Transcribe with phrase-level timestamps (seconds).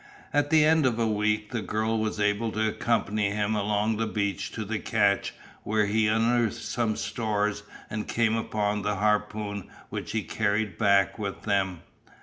[0.33, 4.07] At the end of a week the girl was able to accompany him along the
[4.07, 5.31] beach to the cache
[5.61, 11.43] where he unearthed some stores and came upon the harpoon which he carried back with
[11.43, 11.81] them.